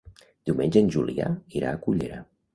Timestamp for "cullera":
1.87-2.21